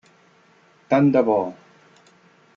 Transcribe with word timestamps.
Tant 0.93 1.11
de 1.17 1.23
bo. 1.29 1.39